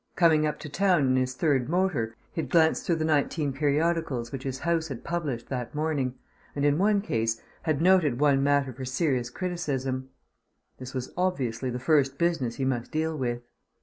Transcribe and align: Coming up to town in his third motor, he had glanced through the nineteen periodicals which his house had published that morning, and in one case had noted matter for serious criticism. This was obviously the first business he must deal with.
Coming 0.15 0.47
up 0.47 0.57
to 0.61 0.67
town 0.67 1.05
in 1.05 1.15
his 1.15 1.35
third 1.35 1.69
motor, 1.69 2.15
he 2.33 2.41
had 2.41 2.49
glanced 2.49 2.87
through 2.87 2.95
the 2.95 3.05
nineteen 3.05 3.53
periodicals 3.53 4.31
which 4.31 4.41
his 4.41 4.57
house 4.57 4.87
had 4.87 5.03
published 5.03 5.49
that 5.49 5.75
morning, 5.75 6.15
and 6.55 6.65
in 6.65 6.79
one 6.79 7.01
case 7.01 7.39
had 7.61 7.83
noted 7.83 8.19
matter 8.19 8.73
for 8.73 8.83
serious 8.83 9.29
criticism. 9.29 10.09
This 10.79 10.95
was 10.95 11.11
obviously 11.15 11.69
the 11.69 11.77
first 11.77 12.17
business 12.17 12.55
he 12.55 12.65
must 12.65 12.91
deal 12.91 13.15
with. 13.15 13.43